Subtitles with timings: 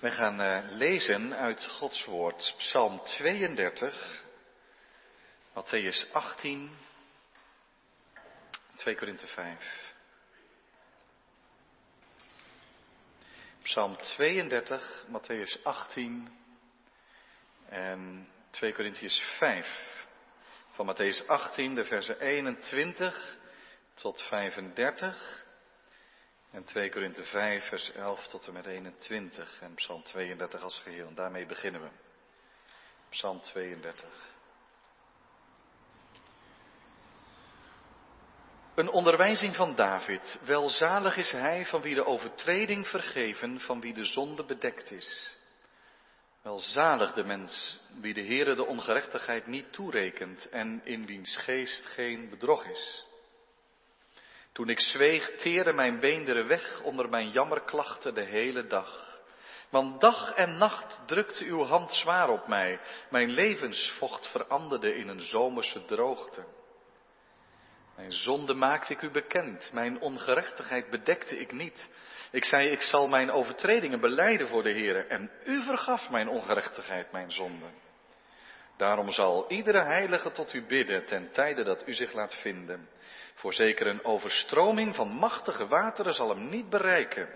[0.00, 4.24] We gaan uh, lezen uit Gods woord, Psalm 32,
[5.52, 6.76] Matthäus 18,
[8.76, 9.94] 2 Korinthe 5.
[13.62, 16.28] Psalm 32, Matthäus 18
[17.68, 20.06] en 2 Korintiërs 5.
[20.70, 23.36] Van Matthäus 18, de versen 21
[23.94, 25.46] tot 35
[26.50, 31.06] en 2 Korinthe 5, vers 11 tot en met 21 en Psalm 32 als geheel.
[31.06, 31.88] En daarmee beginnen we.
[33.10, 34.36] Psalm 32.
[38.74, 40.38] Een onderwijzing van David.
[40.44, 45.36] Welzalig is hij van wie de overtreding vergeven, van wie de zonde bedekt is.
[46.42, 52.28] Welzalig de mens wie de Heere de ongerechtigheid niet toerekent en in wiens geest geen
[52.30, 53.07] bedrog is.
[54.58, 59.18] Toen ik zweeg, teerde mijn beenderen weg onder mijn jammerklachten de hele dag.
[59.68, 62.80] Want dag en nacht drukte uw hand zwaar op mij.
[63.10, 66.44] Mijn levensvocht veranderde in een zomerse droogte.
[67.96, 69.72] Mijn zonde maakte ik u bekend.
[69.72, 71.88] Mijn ongerechtigheid bedekte ik niet.
[72.30, 75.06] Ik zei, ik zal mijn overtredingen beleiden voor de Heer.
[75.06, 77.66] En u vergaf mijn ongerechtigheid, mijn zonde.
[78.76, 82.88] Daarom zal iedere heilige tot u bidden ten tijde dat u zich laat vinden.
[83.38, 87.28] Voorzeker een overstroming van machtige wateren zal hem niet bereiken.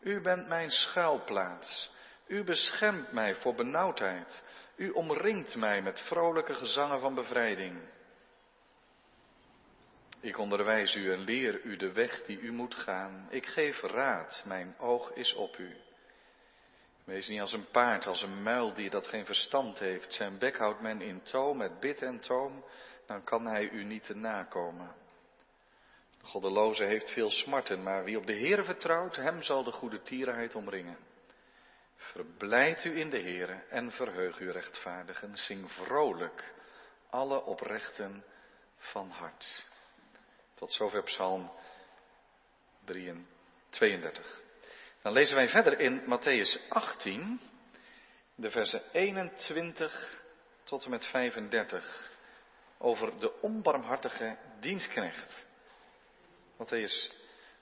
[0.00, 1.90] U bent mijn schuilplaats.
[2.26, 4.42] U beschermt mij voor benauwdheid.
[4.76, 7.80] U omringt mij met vrolijke gezangen van bevrijding.
[10.20, 13.26] Ik onderwijs u en leer u de weg die u moet gaan.
[13.30, 15.76] Ik geef raad, mijn oog is op u.
[17.04, 20.12] Wees niet als een paard, als een muildier dat geen verstand heeft.
[20.12, 22.64] Zijn bek houdt men in toom met bit en toom,
[23.06, 25.06] dan kan hij u niet te nakomen.
[26.20, 30.02] De goddeloze heeft veel smarten, maar wie op de Heer vertrouwt, hem zal de goede
[30.02, 30.98] tierenheid omringen.
[31.96, 35.36] Verblijd u in de Heer en verheug u rechtvaardigen.
[35.36, 36.52] Zing vrolijk,
[37.10, 38.24] alle oprechten
[38.76, 39.66] van hart.
[40.54, 41.50] Tot zover Psalm
[43.70, 44.40] 32.
[45.02, 47.40] Dan lezen wij verder in Matthäus 18,
[48.34, 50.20] de versen 21
[50.64, 52.12] tot en met 35,
[52.78, 55.46] over de onbarmhartige dienstknecht.
[56.58, 57.10] Matthäus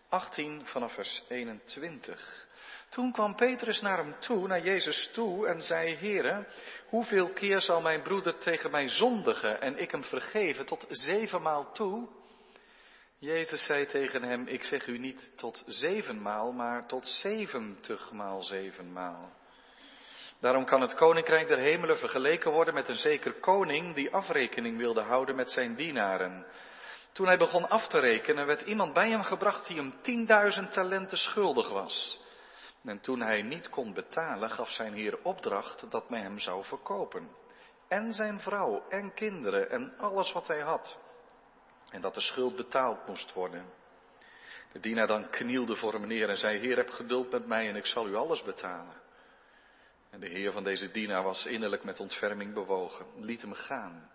[0.08, 2.46] 18 vanaf vers 21.
[2.88, 6.46] Toen kwam Petrus naar hem toe, naar Jezus toe, en zei, Heere,
[6.88, 12.08] hoeveel keer zal mijn broeder tegen mij zondigen en ik hem vergeven tot zevenmaal toe?
[13.18, 19.32] Jezus zei tegen hem, ik zeg u niet tot zevenmaal, maar tot zeventigmaal zevenmaal.
[20.40, 25.00] Daarom kan het koninkrijk der hemelen vergeleken worden met een zeker koning die afrekening wilde
[25.00, 26.46] houden met zijn dienaren.
[27.16, 31.18] Toen hij begon af te rekenen, werd iemand bij hem gebracht die hem tienduizend talenten
[31.18, 32.20] schuldig was.
[32.84, 37.28] En toen hij niet kon betalen, gaf zijn heer opdracht dat men hem zou verkopen.
[37.88, 40.98] En zijn vrouw en kinderen en alles wat hij had.
[41.90, 43.64] En dat de schuld betaald moest worden.
[44.72, 47.76] De dienaar dan knielde voor hem neer en zei, Heer, heb geduld met mij en
[47.76, 48.94] ik zal u alles betalen.
[50.10, 54.14] En de heer van deze dienaar was innerlijk met ontferming bewogen, liet hem gaan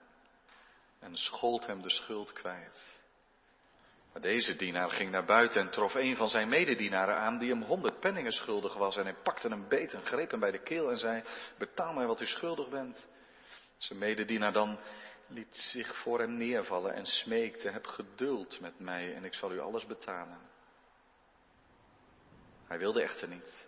[1.01, 2.99] en schold hem de schuld kwijt.
[4.11, 7.61] Maar deze dienaar ging naar buiten en trof een van zijn mededienaren aan die hem
[7.61, 8.97] honderd penningen schuldig was.
[8.97, 11.23] En hij pakte hem beet en greep hem bij de keel en zei,
[11.57, 13.07] betaal mij wat u schuldig bent.
[13.77, 14.79] Zijn mededienaar dan
[15.27, 19.59] liet zich voor hem neervallen en smeekte, heb geduld met mij en ik zal u
[19.59, 20.39] alles betalen.
[22.67, 23.67] Hij wilde echter niet,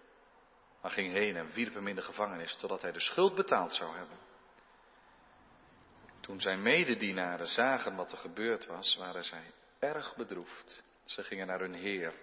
[0.81, 3.95] maar ging heen en wierp hem in de gevangenis totdat hij de schuld betaald zou
[3.95, 4.17] hebben.
[6.23, 10.83] Toen zijn mededienaren zagen wat er gebeurd was, waren zij erg bedroefd.
[11.05, 12.13] Ze gingen naar hun heer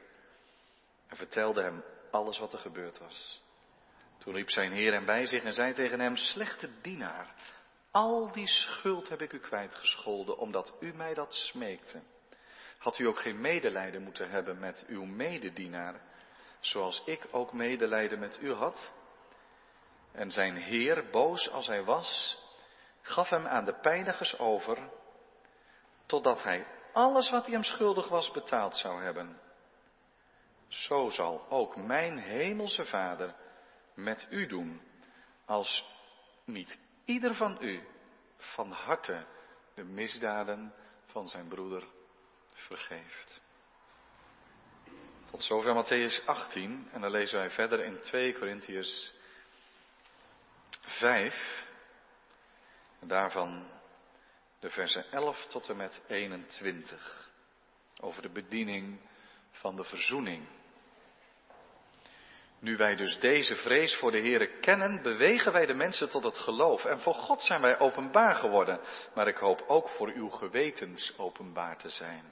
[1.07, 3.43] en vertelden hem alles wat er gebeurd was.
[4.19, 7.35] Toen riep zijn heer hem bij zich en zei tegen hem, slechte dienaar,
[7.91, 12.01] al die schuld heb ik u kwijtgescholden, omdat u mij dat smeekte.
[12.79, 16.01] Had u ook geen medelijden moeten hebben met uw mededienaar,
[16.61, 18.93] zoals ik ook medelijden met u had?
[20.13, 22.39] En zijn heer, boos als hij was,
[23.03, 24.79] gaf hem aan de pijnigers over,
[26.07, 29.41] totdat hij alles wat hij hem schuldig was betaald zou hebben.
[30.69, 33.35] Zo zal ook mijn hemelse Vader
[33.95, 34.81] met u doen,
[35.45, 35.85] als
[36.45, 37.89] niet ieder van u
[38.37, 39.27] van harte
[39.75, 40.75] de misdaden
[41.07, 41.85] van zijn broeder
[42.53, 43.41] vergeeft.
[45.31, 49.15] Tot zover Matthäus 18 en dan lezen wij verder in 2 Korintiërs
[50.81, 51.70] 5 en
[53.09, 53.67] daarvan
[54.61, 57.31] de versen 11 tot en met 21
[58.01, 59.01] over de bediening
[59.51, 60.49] van de verzoening.
[62.59, 66.39] Nu wij dus deze vrees voor de Heere kennen, bewegen wij de mensen tot het
[66.39, 66.85] geloof.
[66.85, 68.81] En voor God zijn wij openbaar geworden,
[69.15, 72.25] maar ik hoop ook voor uw gewetens openbaar te zijn.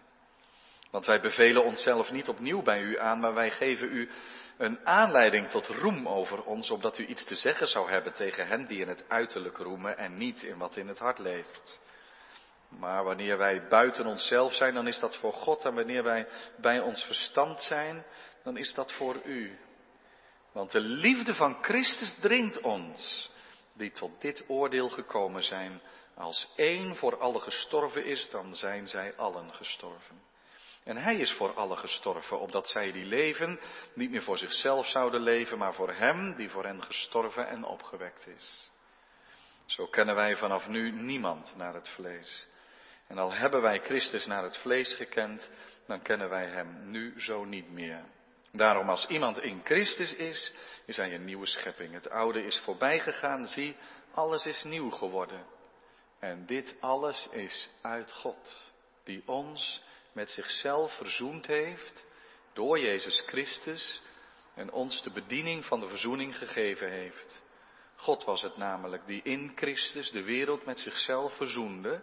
[0.90, 4.10] Want wij bevelen onszelf niet opnieuw bij u aan, maar wij geven u
[4.58, 8.66] een aanleiding tot roem over ons, opdat u iets te zeggen zou hebben tegen hen
[8.66, 11.78] die in het uiterlijk roemen en niet in wat in het hart leeft.
[12.69, 15.64] Maar wanneer wij buiten onszelf zijn, dan is dat voor God.
[15.64, 18.05] En wanneer wij bij ons verstand zijn,
[18.44, 19.58] dan is dat voor u.
[20.52, 23.31] Want de liefde van Christus dringt ons,
[23.72, 25.81] die tot dit oordeel gekomen zijn.
[26.14, 30.22] Als één voor alle gestorven is, dan zijn zij allen gestorven.
[30.88, 33.61] En hij is voor alle gestorven, opdat zij die leven
[33.94, 38.26] niet meer voor zichzelf zouden leven, maar voor hem die voor hen gestorven en opgewekt
[38.26, 38.70] is.
[39.67, 42.46] Zo kennen wij vanaf nu niemand naar het vlees.
[43.06, 45.50] En al hebben wij Christus naar het vlees gekend,
[45.87, 48.05] dan kennen wij hem nu zo niet meer.
[48.52, 50.55] Daarom als iemand in Christus is,
[50.85, 51.93] is hij een nieuwe schepping.
[51.93, 53.76] Het oude is voorbij gegaan, zie,
[54.14, 55.46] alles is nieuw geworden.
[56.19, 58.73] En dit alles is uit God,
[59.05, 59.87] die ons
[60.18, 62.06] met zichzelf verzoend heeft
[62.52, 64.02] door Jezus Christus
[64.54, 67.42] en ons de bediening van de verzoening gegeven heeft.
[67.96, 72.02] God was het namelijk die in Christus de wereld met zichzelf verzoende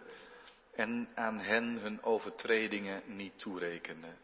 [0.74, 4.14] en aan hen hun overtredingen niet toerekende.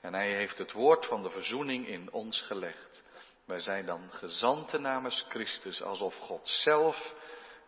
[0.00, 3.02] En hij heeft het woord van de verzoening in ons gelegd.
[3.44, 7.14] Wij zijn dan gezanten namens Christus, alsof God zelf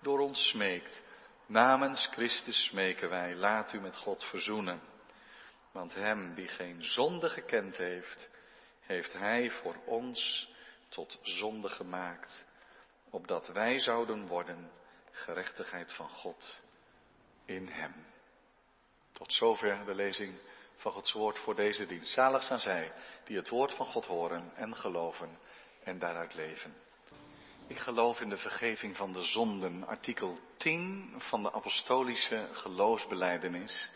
[0.00, 1.02] door ons smeekt.
[1.46, 4.91] Namens Christus smeken wij, laat u met God verzoenen.
[5.72, 8.28] Want hem die geen zonde gekend heeft,
[8.80, 10.50] heeft hij voor ons
[10.88, 12.44] tot zonde gemaakt,
[13.10, 14.70] opdat wij zouden worden
[15.10, 16.60] gerechtigheid van God
[17.44, 18.06] in hem.
[19.12, 20.40] Tot zover de lezing
[20.76, 22.12] van Gods woord voor deze dienst.
[22.12, 22.92] Zalig zijn zij
[23.24, 25.38] die het woord van God horen en geloven
[25.84, 26.74] en daaruit leven.
[27.66, 29.86] Ik geloof in de vergeving van de zonden.
[29.86, 33.90] Artikel 10 van de apostolische geloofsbeleidenis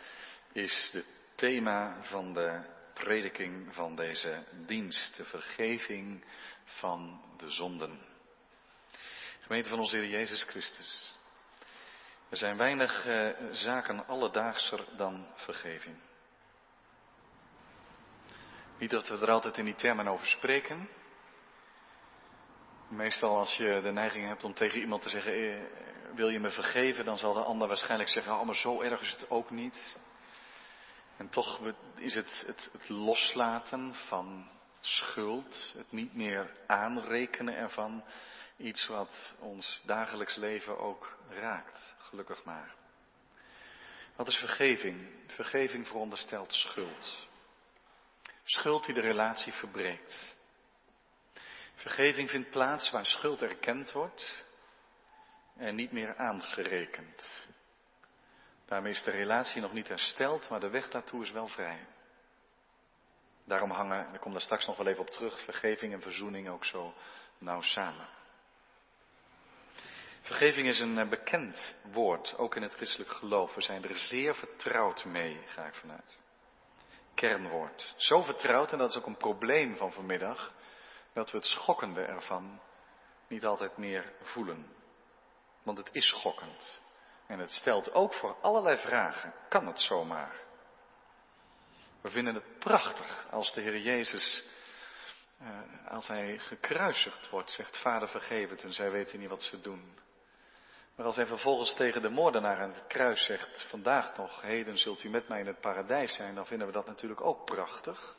[0.52, 1.04] is het
[1.36, 2.62] thema van de
[2.94, 5.16] prediking van deze dienst.
[5.16, 6.24] De vergeving
[6.64, 8.00] van de zonden.
[9.40, 11.14] Gemeente van onze Heer Jezus Christus.
[12.28, 15.96] Er zijn weinig eh, zaken alledaagser dan vergeving.
[18.78, 20.88] Niet dat we er altijd in die termen over spreken.
[22.88, 25.64] Meestal als je de neiging hebt om tegen iemand te zeggen, eh,
[26.14, 29.10] wil je me vergeven, dan zal de ander waarschijnlijk zeggen, oh maar zo erg is
[29.10, 29.96] het ook niet.
[31.16, 31.60] En toch
[31.94, 34.48] is het, het, het loslaten van
[34.80, 38.04] schuld, het niet meer aanrekenen ervan,
[38.56, 42.74] iets wat ons dagelijks leven ook raakt, gelukkig maar.
[44.16, 45.08] Wat is vergeving?
[45.26, 47.26] Vergeving veronderstelt schuld.
[48.44, 50.34] Schuld die de relatie verbreekt.
[51.74, 54.44] Vergeving vindt plaats waar schuld erkend wordt
[55.56, 57.48] en niet meer aangerekend.
[58.66, 61.86] Daarmee is de relatie nog niet hersteld, maar de weg daartoe is wel vrij.
[63.44, 66.64] Daarom hangen, ik kom daar straks nog wel even op terug, vergeving en verzoening ook
[66.64, 66.94] zo
[67.38, 68.08] nauw samen.
[70.20, 73.54] Vergeving is een eh, bekend woord, ook in het christelijk geloof.
[73.54, 76.16] We zijn er zeer vertrouwd mee, ga ik vanuit.
[77.14, 77.94] Kernwoord.
[77.96, 80.52] Zo vertrouwd, en dat is ook een probleem van vanmiddag,
[81.12, 82.60] dat we het schokkende ervan
[83.28, 84.66] niet altijd meer voelen.
[85.62, 86.80] Want het is schokkend.
[87.26, 89.34] En het stelt ook voor allerlei vragen.
[89.48, 90.44] Kan het zomaar?
[92.00, 94.44] We vinden het prachtig als de Heer Jezus,
[95.38, 95.48] eh,
[95.88, 99.98] als hij gekruisigd wordt, zegt Vader vergeef het en zij weten niet wat ze doen.
[100.96, 105.02] Maar als hij vervolgens tegen de moordenaar aan het kruis zegt, vandaag nog, heden zult
[105.02, 108.16] u met mij in het paradijs zijn, dan vinden we dat natuurlijk ook prachtig.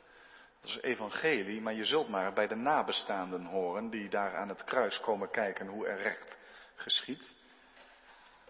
[0.60, 4.64] Dat is evangelie, maar je zult maar bij de nabestaanden horen die daar aan het
[4.64, 6.38] kruis komen kijken hoe er recht
[6.74, 7.34] geschiet.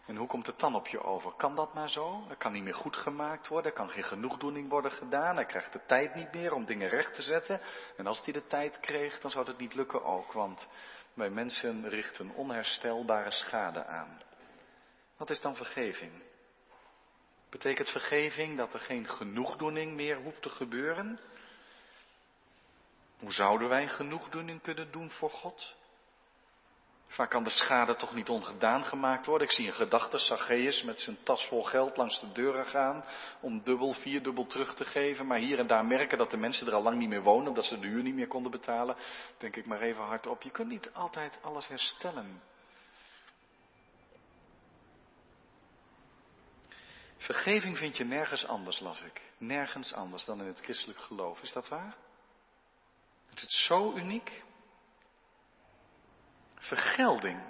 [0.09, 1.33] En hoe komt het dan op je over?
[1.33, 2.25] Kan dat maar zo?
[2.29, 5.73] Dat kan niet meer goed gemaakt worden, er kan geen genoegdoening worden gedaan, hij krijgt
[5.73, 7.61] de tijd niet meer om dingen recht te zetten.
[7.97, 10.69] En als hij de tijd kreeg, dan zou dat niet lukken ook, want
[11.15, 14.23] wij mensen richten onherstelbare schade aan.
[15.17, 16.23] Wat is dan vergeving?
[17.51, 21.21] Betekent vergeving dat er geen genoegdoening meer hoeft te gebeuren?
[23.19, 25.77] Hoe zouden wij genoegdoening kunnen doen voor God?
[27.09, 29.47] Vaak kan de schade toch niet ongedaan gemaakt worden.
[29.47, 33.05] Ik zie een gedachte Zacchaeus met zijn tas vol geld langs de deuren gaan
[33.41, 35.27] om dubbel, vierdubbel terug te geven.
[35.27, 37.65] Maar hier en daar merken dat de mensen er al lang niet meer wonen omdat
[37.65, 38.97] ze de huur niet meer konden betalen.
[39.39, 40.43] Denk ik maar even hardop.
[40.43, 42.43] Je kunt niet altijd alles herstellen.
[47.17, 49.23] Vergeving vind je nergens anders, las ik.
[49.39, 51.43] Nergens anders dan in het christelijk geloof.
[51.43, 51.97] Is dat waar?
[53.35, 54.43] Is het zo uniek?
[56.69, 57.41] Vergelding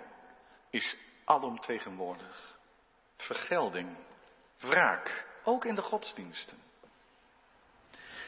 [0.71, 2.59] is alomtegenwoordig.
[3.17, 3.97] Vergelding,
[4.59, 6.59] wraak, ook in de godsdiensten.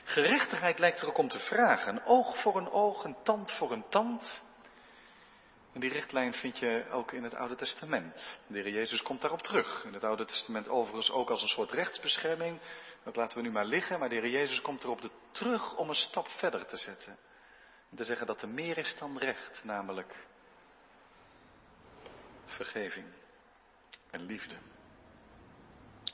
[0.05, 1.97] Gerechtigheid lijkt er ook om te vragen.
[1.97, 4.41] Een oog voor een oog, een tand voor een tand.
[5.73, 8.39] En die richtlijn vind je ook in het Oude Testament.
[8.47, 9.85] De Heer Jezus komt daarop terug.
[9.85, 12.61] In het Oude Testament overigens ook als een soort rechtsbescherming.
[13.05, 13.99] Dat laten we nu maar liggen.
[13.99, 17.19] Maar de Heer Jezus komt erop terug om een stap verder te zetten.
[17.91, 20.15] En te zeggen dat er meer is dan recht, namelijk
[22.51, 23.07] vergeving
[24.11, 24.55] en liefde.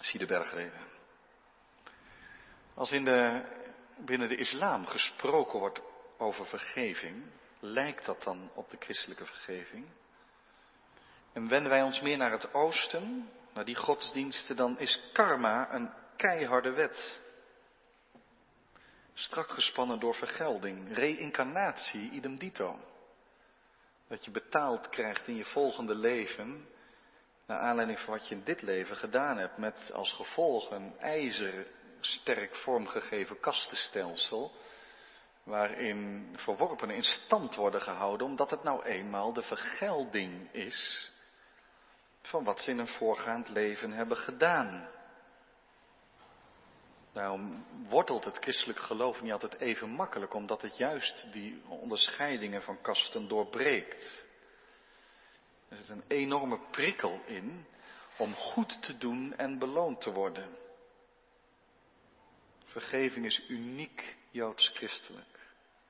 [0.00, 0.80] Zie de bergreden.
[2.74, 3.42] Als in de,
[3.96, 5.80] binnen de islam gesproken wordt
[6.18, 7.24] over vergeving,
[7.60, 9.86] lijkt dat dan op de christelijke vergeving?
[11.32, 15.92] En wenden wij ons meer naar het oosten, naar die godsdiensten, dan is karma een
[16.16, 17.20] keiharde wet.
[19.14, 22.95] Strak gespannen door vergelding, reïncarnatie, idem dito.
[24.08, 26.68] Dat je betaald krijgt in je volgende leven,
[27.46, 32.54] naar aanleiding van wat je in dit leven gedaan hebt, met als gevolg een ijzersterk
[32.54, 34.52] vormgegeven kastenstelsel,
[35.42, 41.10] waarin verworpenen in stand worden gehouden, omdat het nou eenmaal de vergelding is
[42.22, 44.88] van wat ze in een voorgaand leven hebben gedaan.
[47.16, 52.80] Daarom wortelt het christelijk geloof niet altijd even makkelijk, omdat het juist die onderscheidingen van
[52.80, 54.26] kasten doorbreekt.
[55.68, 57.66] Er zit een enorme prikkel in
[58.18, 60.56] om goed te doen en beloond te worden.
[62.64, 65.38] Vergeving is uniek joods-christelijk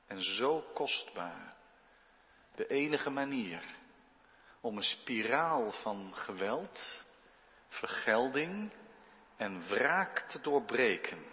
[0.07, 1.57] en zo kostbaar.
[2.55, 3.63] De enige manier
[4.61, 7.05] om een spiraal van geweld,
[7.69, 8.71] vergelding
[9.37, 11.25] en wraak te doorbreken.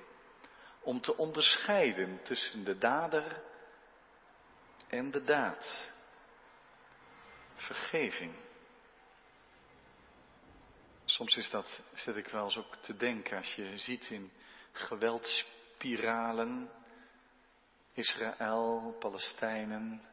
[0.82, 3.42] Om te onderscheiden tussen de dader
[4.88, 5.90] en de daad.
[7.56, 8.36] Vergeving.
[11.06, 14.32] Soms is dat, zit ik wel eens ook te denken, als je ziet in
[14.72, 16.70] geweldspiralen,
[17.94, 20.12] Israël, Palestijnen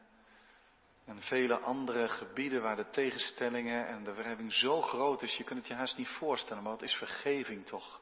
[1.11, 5.59] en vele andere gebieden waar de tegenstellingen en de wrijving zo groot is, je kunt
[5.59, 7.99] het je haast niet voorstellen, maar wat is vergeving toch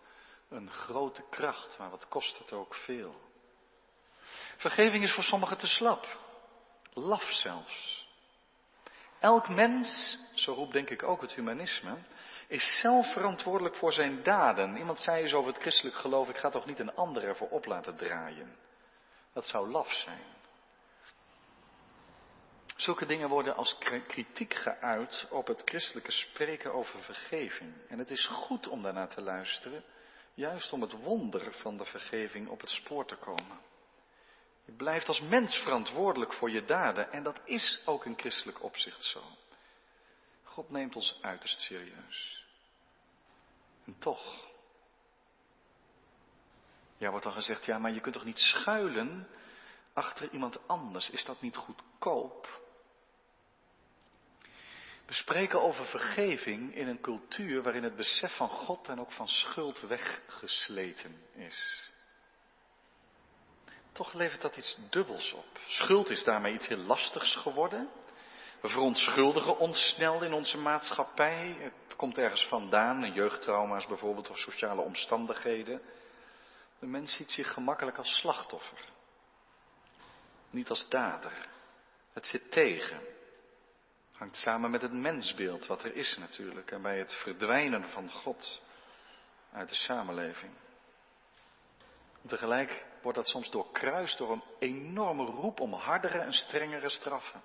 [0.50, 3.16] een grote kracht, maar wat kost het ook veel.
[4.58, 6.18] Vergeving is voor sommigen te slap,
[6.94, 8.08] laf zelfs.
[9.20, 11.98] Elk mens, zo roept denk ik ook het humanisme,
[12.48, 14.78] is zelf verantwoordelijk voor zijn daden.
[14.78, 17.66] Iemand zei eens over het christelijk geloof, ik ga toch niet een ander ervoor op
[17.66, 18.56] laten draaien.
[19.34, 20.39] Dat zou laf zijn.
[22.80, 27.74] Zulke dingen worden als kritiek geuit op het christelijke spreken over vergeving.
[27.88, 29.84] En het is goed om daarnaar te luisteren,
[30.34, 33.60] juist om het wonder van de vergeving op het spoor te komen.
[34.66, 39.04] Je blijft als mens verantwoordelijk voor je daden en dat is ook in christelijk opzicht
[39.04, 39.24] zo.
[40.44, 42.46] God neemt ons uiterst serieus.
[43.86, 44.52] En toch,
[46.98, 49.28] ja, wordt dan gezegd, ja, maar je kunt toch niet schuilen
[49.94, 51.10] achter iemand anders?
[51.10, 52.68] Is dat niet goedkoop?
[55.10, 59.28] We spreken over vergeving in een cultuur waarin het besef van God en ook van
[59.28, 61.92] schuld weggesleten is.
[63.92, 65.60] Toch levert dat iets dubbels op.
[65.68, 67.90] Schuld is daarmee iets heel lastigs geworden.
[68.62, 71.56] We verontschuldigen ons snel in onze maatschappij.
[71.60, 75.82] Het komt ergens vandaan, jeugdtrauma's bijvoorbeeld of sociale omstandigheden.
[76.80, 78.80] De mens ziet zich gemakkelijk als slachtoffer.
[80.50, 81.48] Niet als dader.
[82.14, 83.18] Het zit tegen.
[84.20, 86.72] Hangt samen met het mensbeeld wat er is natuurlijk.
[86.72, 88.62] En bij het verdwijnen van God
[89.52, 90.52] uit de samenleving.
[92.28, 97.42] Tegelijk wordt dat soms doorkruist door een enorme roep om hardere en strengere straffen.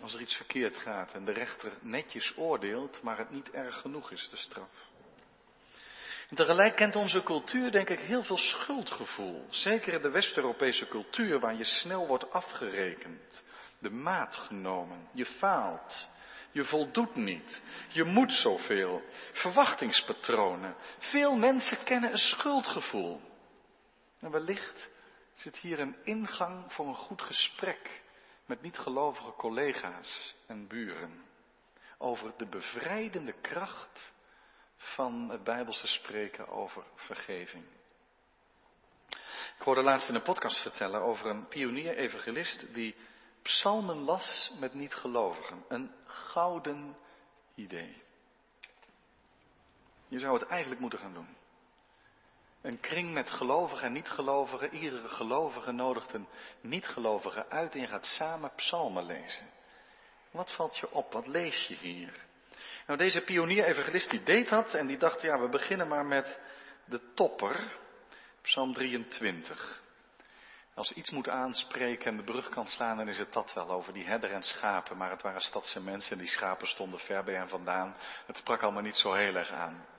[0.00, 4.10] Als er iets verkeerd gaat en de rechter netjes oordeelt, maar het niet erg genoeg
[4.10, 4.88] is, de straf.
[6.34, 9.46] Tegelijk kent onze cultuur, denk ik, heel veel schuldgevoel.
[9.50, 13.44] Zeker in de West-Europese cultuur, waar je snel wordt afgerekend,
[13.84, 15.08] de maat genomen.
[15.12, 16.08] Je faalt.
[16.50, 17.62] Je voldoet niet.
[17.88, 19.02] Je moet zoveel.
[19.32, 20.76] Verwachtingspatronen.
[20.98, 23.20] Veel mensen kennen een schuldgevoel.
[24.20, 24.90] En wellicht
[25.34, 28.02] zit hier een ingang voor een goed gesprek
[28.46, 31.24] met niet-gelovige collega's en buren.
[31.98, 34.12] Over de bevrijdende kracht
[34.76, 37.64] van het Bijbelse spreken over vergeving.
[39.58, 42.94] Ik hoorde laatst in een podcast vertellen over een pionier-evangelist die
[43.44, 45.64] psalmen las met niet-gelovigen.
[45.68, 46.96] Een gouden
[47.54, 48.02] idee.
[50.08, 51.36] Je zou het eigenlijk moeten gaan doen.
[52.62, 54.74] Een kring met gelovigen en niet-gelovigen.
[54.74, 56.28] Iedere gelovige nodigt een
[56.60, 59.50] niet-gelovige uit en je gaat samen psalmen lezen.
[60.30, 61.12] Wat valt je op?
[61.12, 62.24] Wat lees je hier?
[62.86, 66.40] Nou, deze pionier-evangelist die deed dat en die dacht, ja, we beginnen maar met
[66.84, 67.72] de topper,
[68.42, 69.82] Psalm 23.
[70.74, 73.92] Als iets moet aanspreken en de brug kan slaan, dan is het dat wel over
[73.92, 74.96] die herder en schapen.
[74.96, 77.96] Maar het waren stadse mensen en die schapen stonden ver bij hen vandaan.
[78.26, 79.93] Het sprak allemaal niet zo heel erg aan.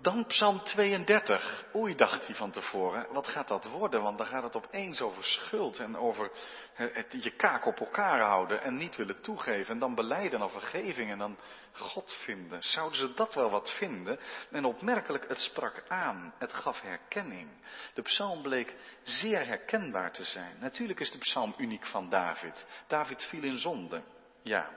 [0.00, 1.64] Dan Psalm 32.
[1.74, 3.06] Oei, dacht hij van tevoren.
[3.12, 4.02] Wat gaat dat worden?
[4.02, 6.30] Want dan gaat het opeens over schuld en over
[6.74, 9.74] het, je kaak op elkaar houden en niet willen toegeven.
[9.74, 11.38] En dan beleiden of vergeving en dan
[11.72, 12.62] God vinden.
[12.62, 14.18] Zouden ze dat wel wat vinden?
[14.50, 16.34] En opmerkelijk, het sprak aan.
[16.38, 17.48] Het gaf herkenning.
[17.94, 20.56] De psalm bleek zeer herkenbaar te zijn.
[20.60, 22.66] Natuurlijk is de psalm uniek van David.
[22.86, 24.02] David viel in zonde.
[24.42, 24.70] Ja,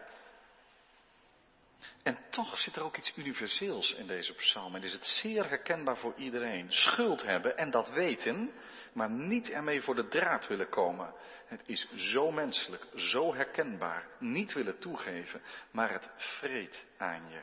[2.04, 4.76] en toch zit er ook iets universeels in deze psalm.
[4.76, 6.74] En is het zeer herkenbaar voor iedereen.
[6.74, 8.52] Schuld hebben en dat weten,
[8.94, 11.14] maar niet ermee voor de draad willen komen.
[11.46, 14.08] Het is zo menselijk, zo herkenbaar.
[14.20, 17.42] Niet willen toegeven, maar het vreet aan je.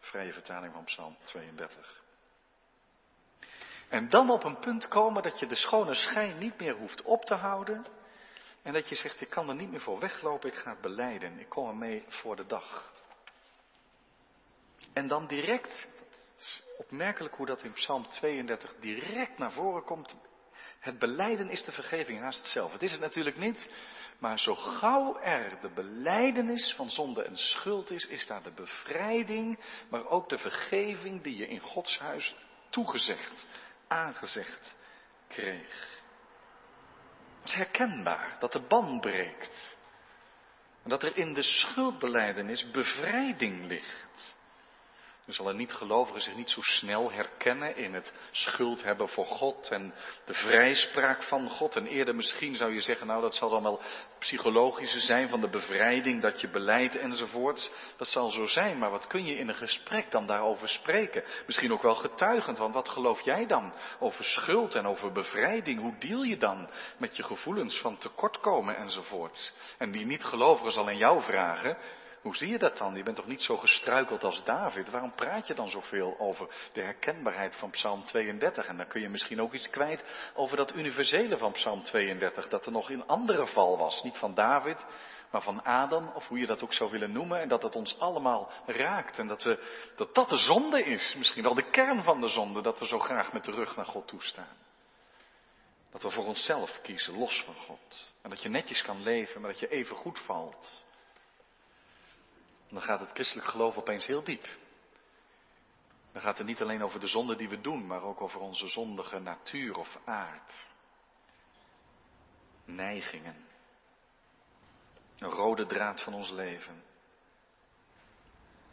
[0.00, 2.02] Vrije vertaling van psalm 32.
[3.88, 7.24] En dan op een punt komen dat je de schone schijn niet meer hoeft op
[7.24, 7.86] te houden.
[8.62, 11.38] En dat je zegt, ik kan er niet meer voor weglopen, ik ga het beleiden.
[11.38, 12.92] Ik kom ermee voor de dag.
[14.94, 15.88] En dan direct,
[16.76, 20.14] opmerkelijk hoe dat in Psalm 32 direct naar voren komt.
[20.78, 22.72] Het beleiden is de vergeving haast hetzelfde.
[22.72, 23.68] Het is het natuurlijk niet,
[24.18, 29.58] maar zo gauw er de beleidenis van zonde en schuld is, is daar de bevrijding,
[29.88, 32.34] maar ook de vergeving die je in Gods huis
[32.68, 33.46] toegezegd,
[33.88, 34.74] aangezegd
[35.28, 36.02] kreeg.
[37.40, 39.76] Het is herkenbaar dat de band breekt.
[40.82, 44.36] En dat er in de schuldbeleidenis bevrijding ligt.
[45.24, 49.68] Dan zal een niet-gelovige zich niet zo snel herkennen in het schuld hebben voor God
[49.68, 51.76] en de vrijspraak van God.
[51.76, 53.80] En eerder misschien zou je zeggen, nou dat zal dan wel
[54.18, 57.70] psychologische zijn van de bevrijding dat je beleidt enzovoorts.
[57.96, 61.24] Dat zal zo zijn, maar wat kun je in een gesprek dan daarover spreken?
[61.46, 65.80] Misschien ook wel getuigend, want wat geloof jij dan over schuld en over bevrijding?
[65.80, 69.52] Hoe deal je dan met je gevoelens van tekortkomen enzovoorts?
[69.78, 71.76] En die niet-gelovige zal aan jou vragen,
[72.24, 72.94] hoe zie je dat dan?
[72.94, 74.90] Je bent toch niet zo gestruikeld als David?
[74.90, 78.66] Waarom praat je dan zoveel over de herkenbaarheid van Psalm 32?
[78.66, 82.66] En dan kun je misschien ook iets kwijt over dat universele van Psalm 32, dat
[82.66, 84.02] er nog in andere val was.
[84.02, 84.84] Niet van David,
[85.30, 87.40] maar van Adam, of hoe je dat ook zou willen noemen.
[87.40, 89.18] En dat het ons allemaal raakt.
[89.18, 89.58] En dat, we,
[89.96, 92.98] dat dat de zonde is, misschien wel de kern van de zonde, dat we zo
[92.98, 94.56] graag met de rug naar God toestaan.
[95.90, 98.12] Dat we voor onszelf kiezen, los van God.
[98.22, 100.82] En dat je netjes kan leven, maar dat je even goed valt
[102.74, 104.46] dan gaat het christelijk geloof opeens heel diep.
[106.12, 108.68] Dan gaat het niet alleen over de zonde die we doen, maar ook over onze
[108.68, 110.68] zondige natuur of aard.
[112.64, 113.46] Neigingen.
[115.18, 116.82] Een rode draad van ons leven.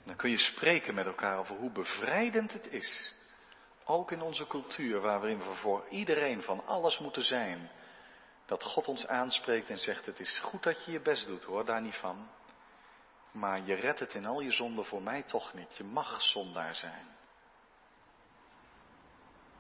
[0.04, 3.16] Dan kun je spreken met elkaar over hoe bevrijdend het is.
[3.86, 7.72] Ook in onze cultuur, waarin we voor iedereen van alles moeten zijn.
[8.46, 11.66] Dat God ons aanspreekt en zegt: Het is goed dat je je best doet hoor,
[11.66, 12.30] daar niet van.
[13.32, 15.78] Maar je redt het in al je zonden voor mij toch niet.
[15.78, 17.08] Je mag zondaar zijn.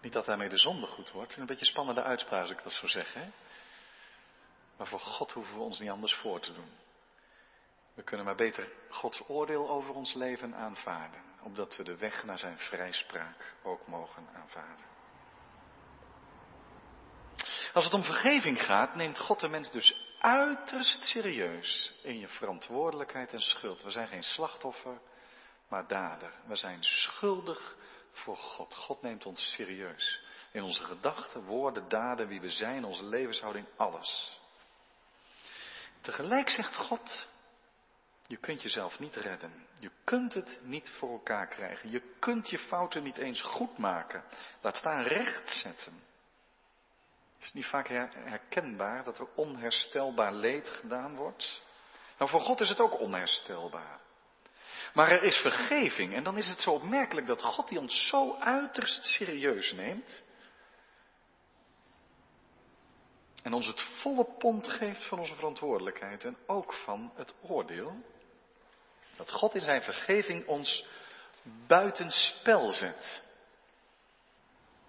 [0.01, 1.37] Niet dat daarmee de zonde goed wordt.
[1.37, 3.13] Een beetje spannende uitspraak als ik dat zo zeg.
[3.13, 3.29] Hè?
[4.77, 6.71] Maar voor God hoeven we ons niet anders voor te doen.
[7.93, 11.21] We kunnen maar beter Gods oordeel over ons leven aanvaarden.
[11.41, 14.85] Opdat we de weg naar zijn vrijspraak ook mogen aanvaarden.
[17.73, 23.33] Als het om vergeving gaat, neemt God de mens dus uiterst serieus in je verantwoordelijkheid
[23.33, 23.83] en schuld.
[23.83, 25.01] We zijn geen slachtoffer,
[25.67, 26.33] maar dader.
[26.45, 27.75] We zijn schuldig
[28.11, 28.75] voor God.
[28.75, 30.21] God neemt ons serieus.
[30.51, 34.39] In onze gedachten, woorden, daden, wie we zijn, onze levenshouding, alles.
[36.01, 37.27] Tegelijk zegt God,
[38.27, 39.67] je kunt jezelf niet redden.
[39.79, 41.91] Je kunt het niet voor elkaar krijgen.
[41.91, 44.23] Je kunt je fouten niet eens goed maken.
[44.61, 46.10] Laat staan rechtzetten.
[47.41, 51.61] Is het niet vaak herkenbaar dat er onherstelbaar leed gedaan wordt?
[52.17, 53.99] Nou, voor God is het ook onherstelbaar.
[54.93, 58.35] Maar er is vergeving en dan is het zo opmerkelijk dat God die ons zo
[58.35, 60.21] uiterst serieus neemt.
[63.43, 68.03] En ons het volle pond geeft van onze verantwoordelijkheid en ook van het oordeel.
[69.15, 70.85] Dat God in zijn vergeving ons
[71.67, 73.23] buitenspel zet.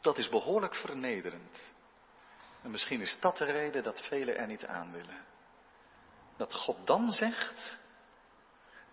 [0.01, 1.72] Dat is behoorlijk vernederend.
[2.63, 5.25] En misschien is dat de reden dat velen er niet aan willen.
[6.37, 7.79] Dat God dan zegt,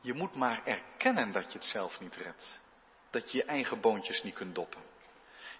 [0.01, 2.59] je moet maar erkennen dat je het zelf niet redt.
[3.09, 4.81] Dat je je eigen boontjes niet kunt doppen.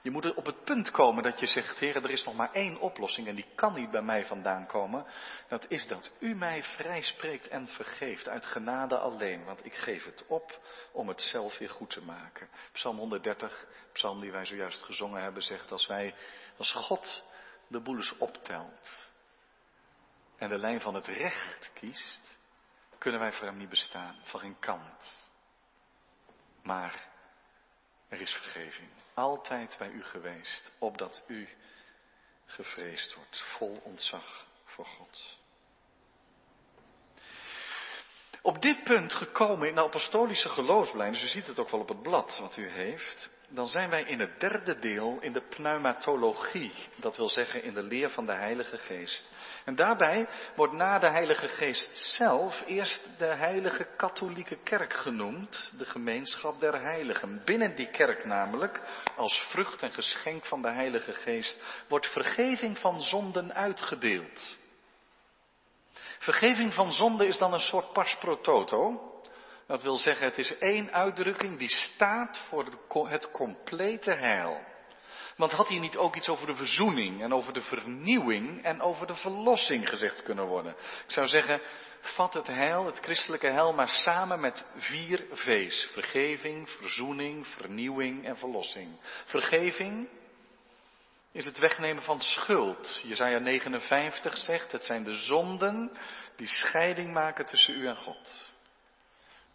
[0.01, 2.51] Je moet er op het punt komen dat je zegt, Heer, er is nog maar
[2.51, 5.05] één oplossing en die kan niet bij mij vandaan komen.
[5.47, 10.23] Dat is dat u mij vrijspreekt en vergeeft uit genade alleen, want ik geef het
[10.27, 10.59] op
[10.91, 12.49] om het zelf weer goed te maken.
[12.71, 16.15] Psalm 130, psalm die wij zojuist gezongen hebben, zegt als wij,
[16.57, 17.23] als God
[17.69, 19.11] de boel eens optelt
[20.37, 22.37] en de lijn van het recht kiest,
[22.97, 25.27] kunnen wij voor hem niet bestaan, van geen kant.
[26.63, 27.07] Maar
[28.07, 28.89] er is vergeving.
[29.13, 31.49] Altijd bij u geweest, opdat u
[32.45, 35.37] gevreesd wordt, vol ontzag voor God.
[38.41, 41.87] Op dit punt gekomen in de apostolische geloofsbeleid, dus u ziet het ook wel op
[41.87, 46.73] het blad wat u heeft, dan zijn wij in het derde deel in de pneumatologie,
[46.95, 49.31] dat wil zeggen in de leer van de Heilige Geest.
[49.65, 55.85] En daarbij wordt na de Heilige Geest zelf eerst de Heilige Katholieke Kerk genoemd, de
[55.85, 57.41] gemeenschap der heiligen.
[57.45, 58.81] Binnen die kerk namelijk,
[59.15, 64.57] als vrucht en geschenk van de Heilige Geest, wordt vergeving van zonden uitgedeeld.
[66.19, 69.08] Vergeving van zonde is dan een soort pas pro toto.
[69.69, 72.39] Dat wil zeggen, het is één uitdrukking die staat
[72.89, 74.61] voor het complete heil.
[75.35, 79.07] Want had hier niet ook iets over de verzoening en over de vernieuwing en over
[79.07, 80.71] de verlossing gezegd kunnen worden?
[81.05, 81.61] Ik zou zeggen,
[82.01, 85.87] vat het heil, het christelijke heil, maar samen met vier V's.
[85.91, 88.99] Vergeving, verzoening, vernieuwing en verlossing.
[89.25, 90.09] Vergeving
[91.31, 93.01] is het wegnemen van schuld.
[93.03, 95.97] Jezaja 59 zegt, het zijn de zonden
[96.35, 98.48] die scheiding maken tussen u en God.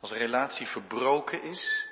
[0.04, 1.88] Als een relatie verbroken is,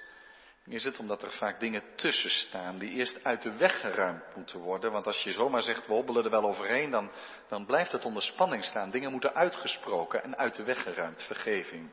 [0.65, 4.59] is het omdat er vaak dingen tussen staan die eerst uit de weg geruimd moeten
[4.59, 4.93] worden.
[4.93, 7.11] Want als je zomaar zegt, we hobbelen er wel overheen, dan,
[7.49, 8.91] dan blijft het onder spanning staan.
[8.91, 11.91] Dingen moeten uitgesproken en uit de weg geruimd, vergeving.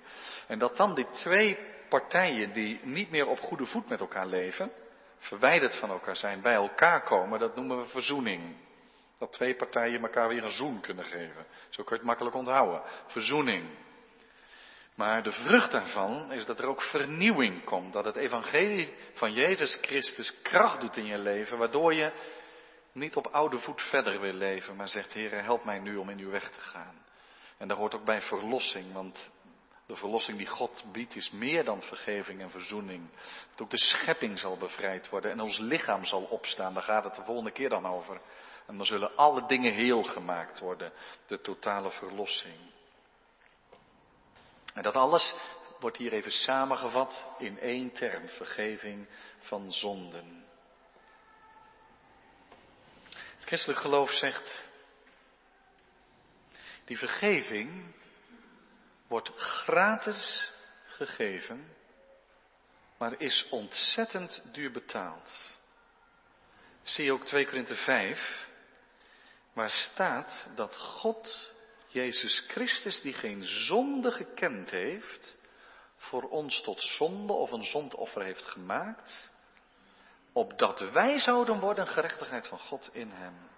[0.47, 1.58] En dat dan die twee
[1.89, 4.71] partijen die niet meer op goede voet met elkaar leven,
[5.17, 8.55] verwijderd van elkaar zijn, bij elkaar komen, dat noemen we verzoening.
[9.19, 11.45] Dat twee partijen elkaar weer een zoen kunnen geven.
[11.69, 12.82] Zo kun je het makkelijk onthouden.
[13.08, 13.69] Verzoening.
[14.99, 17.93] Maar de vrucht daarvan is dat er ook vernieuwing komt.
[17.93, 22.12] Dat het evangelie van Jezus Christus kracht doet in je leven, waardoor je
[22.91, 26.19] niet op oude voet verder wil leven, maar zegt, Heer, help mij nu om in
[26.19, 27.05] uw weg te gaan.
[27.57, 29.29] En daar hoort ook bij verlossing, want
[29.85, 33.09] de verlossing die God biedt is meer dan vergeving en verzoening.
[33.51, 36.73] Dat ook de schepping zal bevrijd worden en ons lichaam zal opstaan.
[36.73, 38.21] Daar gaat het de volgende keer dan over.
[38.67, 40.91] En dan zullen alle dingen heel gemaakt worden.
[41.27, 42.77] De totale verlossing.
[44.79, 45.33] En dat alles
[45.79, 50.45] wordt hier even samengevat in één term, vergeving van zonden.
[53.09, 54.65] Het christelijk geloof zegt,
[56.85, 57.93] die vergeving
[59.07, 60.51] wordt gratis
[60.85, 61.75] gegeven,
[62.97, 65.31] maar is ontzettend duur betaald.
[66.83, 68.49] Zie ook 2 Korinthe 5,
[69.53, 71.53] waar staat dat God
[71.91, 75.38] Jezus Christus, die geen zonde gekend heeft,
[75.95, 79.32] voor ons tot zonde of een zondoffer heeft gemaakt,
[80.34, 83.49] opdat wij zouden worden gerechtigheid van God in hem.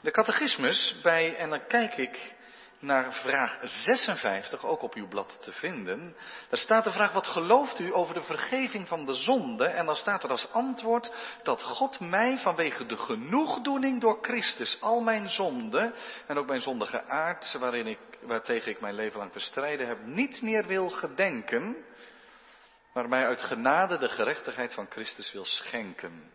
[0.00, 2.34] De catechismus bij, en dan kijk ik
[2.80, 6.16] naar vraag 56, ook op uw blad te vinden.
[6.48, 9.64] Daar staat de vraag, wat gelooft u over de vergeving van de zonde?
[9.64, 11.12] En dan staat er als antwoord
[11.42, 15.94] dat God mij vanwege de genoegdoening door Christus al mijn zonden
[16.26, 20.06] en ook mijn zondige aard, waarin ik, waartegen ik mijn leven lang te strijden heb,
[20.06, 21.76] niet meer wil gedenken,
[22.92, 26.32] maar mij uit genade de gerechtigheid van Christus wil schenken,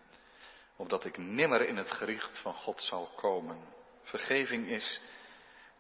[0.76, 3.58] opdat ik nimmer in het gericht van God zal komen.
[4.04, 5.02] Vergeving is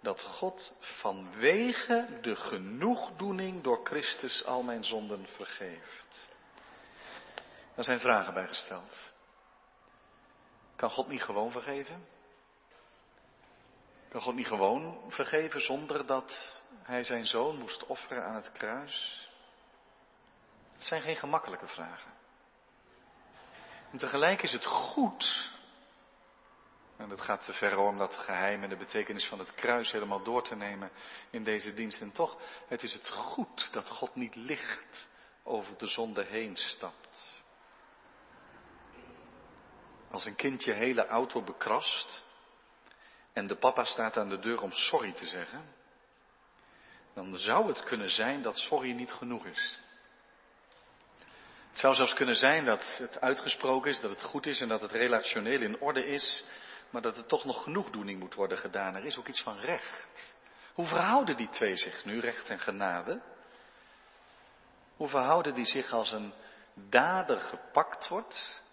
[0.05, 6.27] dat God vanwege de genoegdoening door Christus al mijn zonden vergeeft.
[7.75, 9.11] Daar zijn vragen bij gesteld.
[10.75, 12.07] Kan God niet gewoon vergeven?
[14.09, 19.27] Kan God niet gewoon vergeven zonder dat hij zijn zoon moest offeren aan het kruis?
[20.73, 22.11] Het zijn geen gemakkelijke vragen.
[23.91, 25.53] En tegelijk is het goed
[26.97, 30.23] en dat gaat te ver om dat geheim en de betekenis van het kruis helemaal
[30.23, 30.91] door te nemen
[31.29, 32.01] in deze dienst.
[32.01, 35.07] En toch, het is het goed dat God niet licht
[35.43, 37.33] over de zonde heen stapt.
[40.11, 42.23] Als een kind je hele auto bekrast
[43.33, 45.73] en de papa staat aan de deur om sorry te zeggen,
[47.13, 49.79] dan zou het kunnen zijn dat sorry niet genoeg is.
[51.69, 54.81] Het zou zelfs kunnen zijn dat het uitgesproken is, dat het goed is en dat
[54.81, 56.43] het relationeel in orde is,
[56.95, 58.95] maar dat er toch nog genoegdoening moet worden gedaan.
[58.95, 60.07] Er is ook iets van recht.
[60.73, 63.21] Hoe verhouden die twee zich nu, recht en genade?
[64.95, 66.33] Hoe verhouden die zich als een
[66.73, 68.63] dader gepakt wordt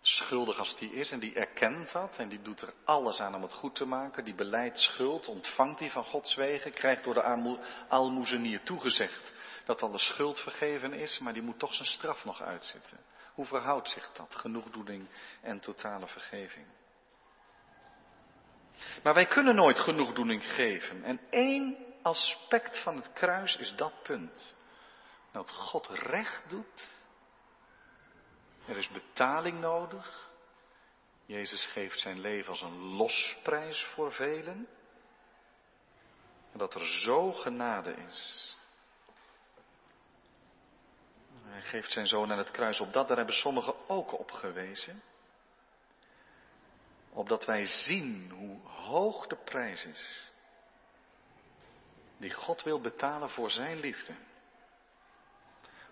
[0.00, 3.42] schuldig als die is en die erkent dat en die doet er alles aan om
[3.42, 7.58] het goed te maken, die beleidt schuld, ontvangt die van Gods wegen, krijgt door de
[7.88, 9.32] almoezenier toegezegd
[9.64, 12.98] dat alle schuld vergeven is, maar die moet toch zijn straf nog uitzitten.
[13.34, 15.08] Hoe verhoudt zich dat, genoegdoening
[15.42, 16.66] en totale vergeving?
[19.02, 21.04] Maar wij kunnen nooit genoegdoening geven.
[21.04, 24.54] En één aspect van het kruis is dat punt.
[25.32, 26.94] Dat God recht doet
[28.66, 30.30] er is betaling nodig.
[31.26, 34.68] Jezus geeft zijn leven als een losprijs voor velen.
[36.52, 38.56] En dat er zo genade is.
[41.44, 45.02] Hij geeft zijn zoon aan het kruis op dat, daar hebben sommigen ook op gewezen.
[47.16, 50.30] Opdat wij zien hoe hoog de prijs is.
[52.16, 54.12] Die God wil betalen voor zijn liefde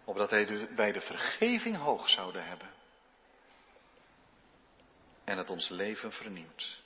[0.05, 0.31] opdat
[0.77, 2.69] wij de vergeving hoog zouden hebben.
[5.25, 6.83] En het ons leven vernieuwt.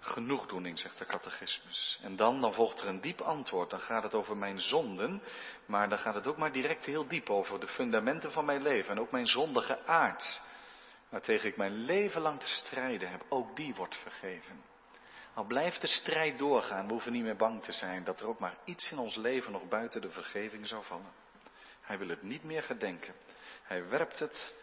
[0.00, 1.98] Genoegdoening, zegt de catechismus.
[2.02, 3.70] En dan, dan volgt er een diep antwoord.
[3.70, 5.22] Dan gaat het over mijn zonden,
[5.66, 8.90] maar dan gaat het ook maar direct heel diep over de fundamenten van mijn leven.
[8.90, 10.40] En ook mijn zondige aard,
[11.08, 13.24] waartegen ik mijn leven lang te strijden heb.
[13.28, 14.62] Ook die wordt vergeven.
[15.34, 18.38] Al blijft de strijd doorgaan, we hoeven niet meer bang te zijn dat er ook
[18.38, 21.12] maar iets in ons leven nog buiten de vergeving zou vallen.
[21.80, 23.14] Hij wil het niet meer gedenken.
[23.62, 24.54] Hij werpt het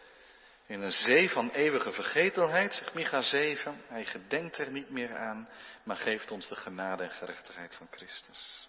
[0.66, 3.82] in een zee van eeuwige vergetelheid, zegt Micha 7.
[3.86, 5.48] Hij gedenkt er niet meer aan,
[5.82, 8.68] maar geeft ons de genade en gerechtigheid van Christus.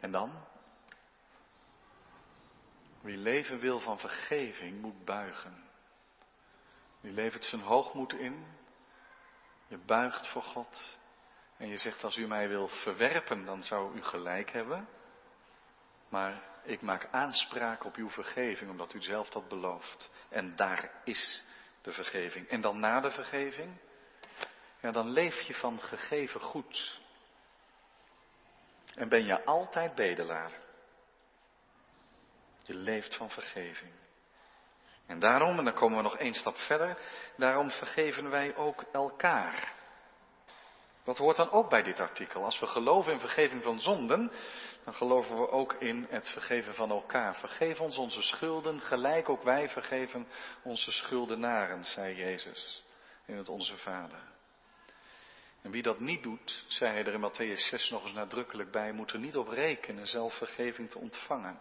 [0.00, 0.46] En dan?
[3.00, 5.67] Wie leven wil van vergeving moet buigen.
[7.08, 8.46] Wie levert zijn hoogmoed in,
[9.66, 10.98] je buigt voor God
[11.56, 14.88] en je zegt als u mij wil verwerpen, dan zou u gelijk hebben.
[16.08, 20.10] Maar ik maak aanspraak op uw vergeving, omdat u zelf dat belooft.
[20.28, 21.44] En daar is
[21.82, 22.48] de vergeving.
[22.48, 23.76] En dan na de vergeving,
[24.80, 27.00] ja, dan leef je van gegeven goed.
[28.94, 30.52] En ben je altijd bedelaar.
[32.62, 33.92] Je leeft van vergeving.
[35.08, 36.98] En daarom, en dan komen we nog één stap verder,
[37.36, 39.76] daarom vergeven wij ook elkaar.
[41.04, 42.44] Dat hoort dan ook bij dit artikel.
[42.44, 44.32] Als we geloven in vergeving van zonden,
[44.84, 47.34] dan geloven we ook in het vergeven van elkaar.
[47.34, 50.28] Vergeef ons onze schulden, gelijk ook wij vergeven
[50.62, 52.84] onze schuldenaren, zei Jezus
[53.26, 54.22] in het Onze Vader.
[55.62, 58.92] En wie dat niet doet, zei hij er in Matthäus 6 nog eens nadrukkelijk bij,
[58.92, 61.58] moet er niet op rekenen zelf vergeving te ontvangen.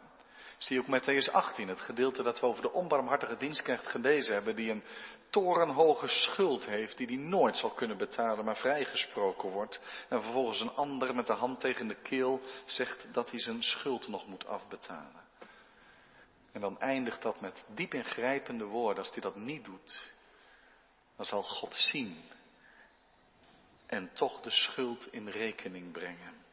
[0.58, 4.56] Zie je ook Matthäus 18, het gedeelte dat we over de onbarmhartige dienstknecht gelezen hebben,
[4.56, 4.84] die een
[5.30, 9.82] torenhoge schuld heeft, die hij nooit zal kunnen betalen, maar vrijgesproken wordt.
[10.10, 14.08] En vervolgens een ander met de hand tegen de keel zegt dat hij zijn schuld
[14.08, 15.26] nog moet afbetalen.
[16.52, 19.04] En dan eindigt dat met diep ingrijpende woorden.
[19.04, 20.14] Als hij dat niet doet,
[21.16, 22.24] dan zal God zien
[23.86, 26.46] en toch de schuld in rekening brengen.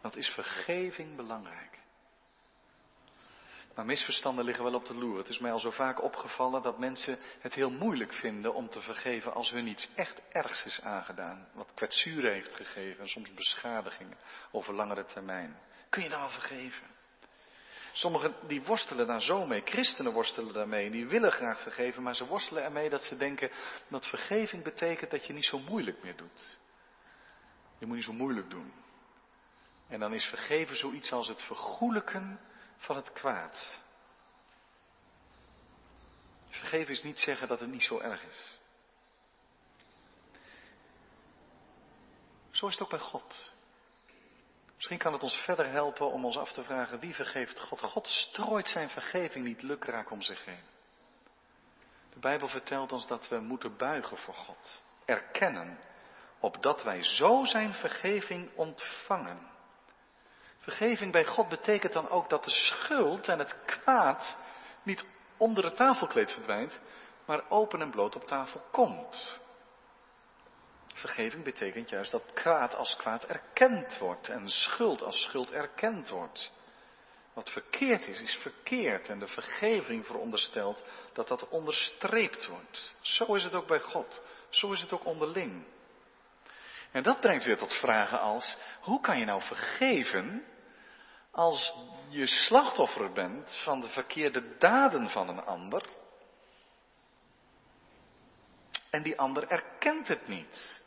[0.00, 1.81] Wat is vergeving belangrijk?
[3.74, 5.18] Maar misverstanden liggen wel op de loer.
[5.18, 8.80] Het is mij al zo vaak opgevallen dat mensen het heel moeilijk vinden om te
[8.80, 11.48] vergeven als hun iets echt ergs is aangedaan.
[11.52, 14.18] Wat kwetsuren heeft gegeven en soms beschadigingen
[14.50, 15.58] over langere termijn.
[15.88, 16.86] Kun je al vergeven?
[17.92, 19.62] Sommigen die worstelen daar zo mee.
[19.64, 20.90] Christenen worstelen daarmee.
[20.90, 23.50] Die willen graag vergeven, maar ze worstelen ermee dat ze denken
[23.88, 26.58] dat vergeving betekent dat je niet zo moeilijk meer doet.
[27.78, 28.72] Je moet niet zo moeilijk doen.
[29.88, 32.40] En dan is vergeven zoiets als het vergoelijken
[32.82, 33.80] van het kwaad.
[36.48, 38.58] Vergeven is niet zeggen dat het niet zo erg is.
[42.50, 43.50] Zo is het ook bij God.
[44.74, 47.80] Misschien kan het ons verder helpen om ons af te vragen wie vergeeft God.
[47.80, 50.64] God strooit zijn vergeving niet lukraak om zich heen.
[52.12, 54.82] De Bijbel vertelt ons dat we moeten buigen voor God.
[55.04, 55.78] Erkennen,
[56.40, 59.51] opdat wij zo zijn vergeving ontvangen.
[60.62, 64.36] Vergeving bij God betekent dan ook dat de schuld en het kwaad
[64.82, 65.04] niet
[65.36, 66.80] onder het tafelkleed verdwijnt,
[67.24, 69.40] maar open en bloot op tafel komt.
[70.94, 76.52] Vergeving betekent juist dat kwaad als kwaad erkend wordt en schuld als schuld erkend wordt.
[77.32, 82.94] Wat verkeerd is, is verkeerd en de vergeving veronderstelt dat dat onderstreept wordt.
[83.00, 85.64] Zo is het ook bij God, zo is het ook onderling.
[86.90, 90.44] En dat brengt weer tot vragen als, hoe kan je nou vergeven
[91.32, 91.74] als
[92.08, 95.82] je slachtoffer bent van de verkeerde daden van een ander
[98.90, 100.82] en die ander erkent het niet.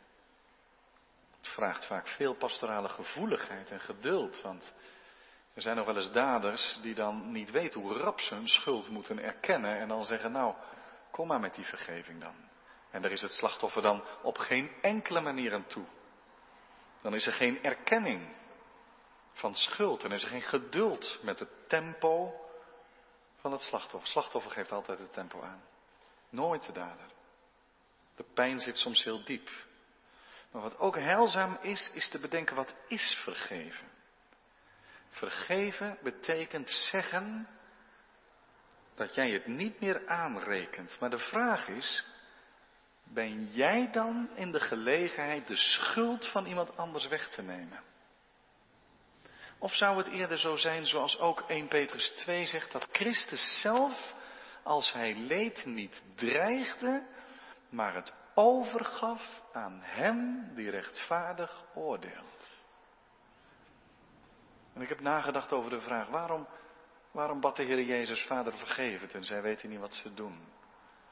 [1.36, 4.74] Het vraagt vaak veel pastorale gevoeligheid en geduld, want
[5.56, 8.88] Er zijn nog wel eens daders die dan niet weten hoe rap ze hun schuld
[8.88, 10.54] moeten erkennen en dan zeggen, nou,
[11.10, 12.34] kom maar met die vergeving dan.
[12.90, 15.84] En daar is het slachtoffer dan op geen enkele manier aan toe.
[17.02, 18.34] Dan is er geen erkenning
[19.36, 22.40] van schuld en is er geen geduld met het tempo
[23.40, 24.10] van het slachtoffer.
[24.10, 25.62] Slachtoffer geeft altijd het tempo aan.
[26.28, 27.06] Nooit de dader.
[28.16, 29.50] De pijn zit soms heel diep.
[30.50, 33.88] Maar wat ook heilzaam is, is te bedenken wat is vergeven.
[35.10, 37.48] Vergeven betekent zeggen
[38.94, 40.96] dat jij het niet meer aanrekent.
[41.00, 42.04] Maar de vraag is,
[43.02, 47.82] ben jij dan in de gelegenheid de schuld van iemand anders weg te nemen?
[49.58, 54.14] Of zou het eerder zo zijn zoals ook 1 Petrus 2 zegt, dat Christus zelf,
[54.62, 57.06] als hij leed, niet dreigde,
[57.70, 62.64] maar het overgaf aan hem die rechtvaardig oordeelt.
[64.72, 66.48] En ik heb nagedacht over de vraag, waarom,
[67.10, 70.54] waarom bad de Heer Jezus Vader vergeven en zij weten niet wat ze doen?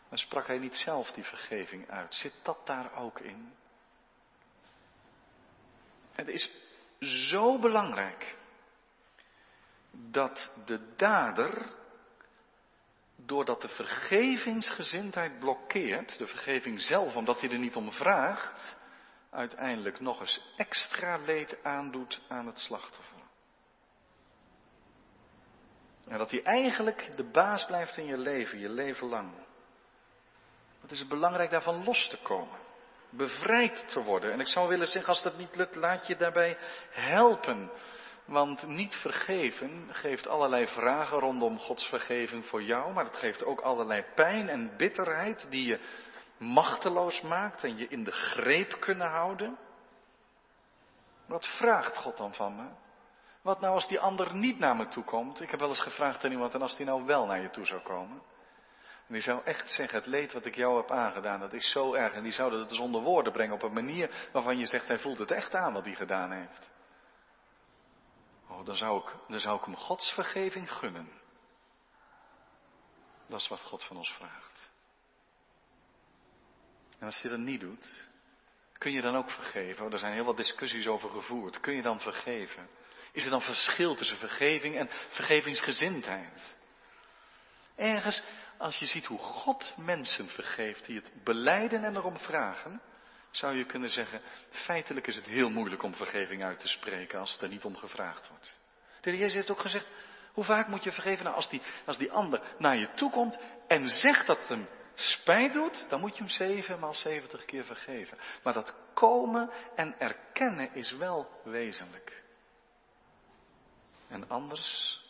[0.09, 2.15] En sprak hij niet zelf die vergeving uit?
[2.15, 3.55] Zit dat daar ook in?
[6.13, 6.51] Het is
[7.05, 8.37] zo belangrijk
[9.91, 11.73] dat de dader,
[13.17, 18.77] doordat de vergevingsgezindheid blokkeert, de vergeving zelf, omdat hij er niet om vraagt,
[19.31, 23.23] uiteindelijk nog eens extra leed aandoet aan het slachtoffer.
[26.07, 29.33] En dat hij eigenlijk de baas blijft in je leven, je leven lang.
[30.81, 32.64] Het is belangrijk daarvan los te komen.
[33.17, 34.33] Bevrijd te worden.
[34.33, 36.57] En ik zou willen zeggen, als dat niet lukt, laat je daarbij
[36.91, 37.71] helpen.
[38.25, 43.61] Want niet vergeven geeft allerlei vragen rondom Gods vergeving voor jou, maar het geeft ook
[43.61, 45.81] allerlei pijn en bitterheid die je
[46.39, 49.59] machteloos maakt en je in de greep kunnen houden.
[51.27, 52.69] Wat vraagt God dan van me?
[53.43, 55.41] Wat nou als die ander niet naar me toe komt?
[55.41, 57.67] Ik heb wel eens gevraagd aan iemand, en als die nou wel naar je toe
[57.67, 58.23] zou komen?
[59.07, 61.95] En die zou echt zeggen, het leed wat ik jou heb aangedaan, dat is zo
[61.95, 62.13] erg.
[62.13, 64.99] En die zou dat dus onder woorden brengen op een manier waarvan je zegt, hij
[64.99, 66.71] voelt het echt aan wat hij gedaan heeft.
[68.49, 71.09] Oh, dan zou ik, dan zou ik hem Gods vergeving gunnen.
[73.29, 74.71] Dat is wat God van ons vraagt.
[76.99, 78.09] En als hij dat niet doet,
[78.79, 79.85] kun je dan ook vergeven?
[79.85, 81.61] Oh, er zijn heel wat discussies over gevoerd.
[81.61, 82.69] Kun je dan vergeven?
[83.13, 86.57] Is er dan verschil tussen vergeving en vergevingsgezindheid?
[87.77, 88.23] Ergens,
[88.59, 92.81] als je ziet hoe God mensen vergeeft die het beleiden en erom vragen,
[93.31, 97.41] zou je kunnen zeggen, feitelijk is het heel moeilijk om vergeving uit te spreken als
[97.41, 98.59] er niet om gevraagd wordt.
[99.01, 99.87] De heer Jezus heeft ook gezegd,
[100.33, 101.25] hoe vaak moet je vergeven?
[101.25, 104.69] Nou, als die, als die ander naar je toe komt en zegt dat het hem
[104.95, 108.19] spijt doet, dan moet je hem zevenmaal zeventig keer vergeven.
[108.43, 112.23] Maar dat komen en erkennen is wel wezenlijk.
[114.09, 115.01] En anders,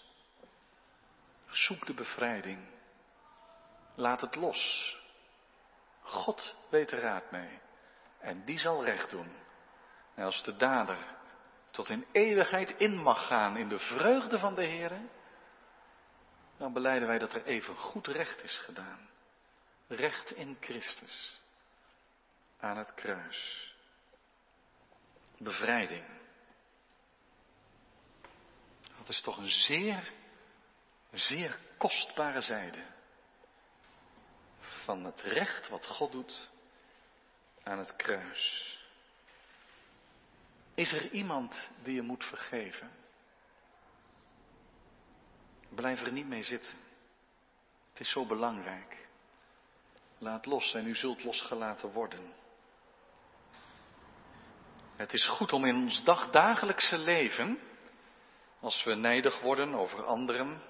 [1.51, 2.59] zoek de bevrijding.
[3.95, 4.97] Laat het los.
[6.01, 7.61] God weet er raad mee.
[8.19, 9.33] En die zal recht doen.
[10.15, 10.99] En als de dader
[11.71, 14.93] tot in eeuwigheid in mag gaan in de vreugde van de Heer,
[16.57, 19.09] dan beleiden wij dat er even goed recht is gedaan.
[19.89, 21.41] Recht in Christus.
[22.61, 23.73] Aan het kruis.
[25.39, 26.05] Bevrijding.
[28.99, 30.13] Dat is toch een zeer,
[31.13, 32.94] zeer kostbare zijde
[34.85, 36.51] van het recht wat God doet
[37.63, 38.79] aan het kruis.
[40.75, 42.91] Is er iemand die je moet vergeven?
[45.69, 46.79] Blijf er niet mee zitten.
[47.91, 49.07] Het is zo belangrijk.
[50.19, 52.33] Laat los en u zult losgelaten worden.
[54.97, 57.59] Het is goed om in ons dagdagelijkse leven
[58.61, 60.63] als we nijdig worden over anderen,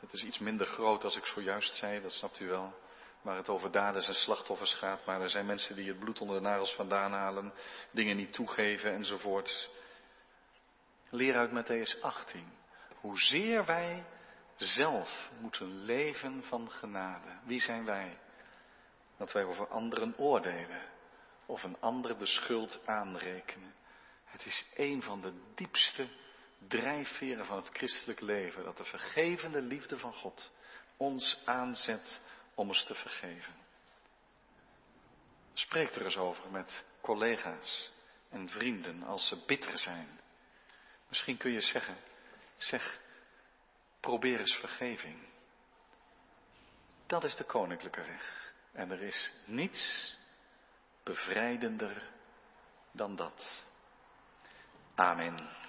[0.00, 2.74] het is iets minder groot als ik zojuist zei, dat snapt u wel.
[3.22, 6.36] Waar het over daders en slachtoffers gaat, maar er zijn mensen die het bloed onder
[6.36, 7.52] de nagels vandaan halen,
[7.90, 9.70] dingen niet toegeven enzovoort.
[11.10, 12.52] Leer uit Matthäus 18
[13.00, 14.04] hoezeer wij
[14.56, 17.38] zelf moeten leven van genade.
[17.44, 18.18] Wie zijn wij?
[19.16, 20.82] Dat wij over anderen oordelen
[21.46, 23.74] of een ander de schuld aanrekenen.
[24.24, 26.08] Het is een van de diepste
[26.68, 28.64] drijfveren van het christelijk leven.
[28.64, 30.50] Dat de vergevende liefde van God
[30.96, 32.20] ons aanzet
[32.54, 33.54] om ons te vergeven.
[35.52, 37.90] Spreek er eens over met collega's
[38.28, 40.20] en vrienden als ze bitter zijn.
[41.08, 41.96] Misschien kun je zeggen,
[42.56, 43.00] zeg,
[44.00, 45.26] probeer eens vergeving.
[47.06, 48.52] Dat is de koninklijke weg.
[48.72, 50.16] En er is niets
[51.02, 52.10] bevrijdender
[52.92, 53.64] dan dat.
[54.94, 55.61] Amen.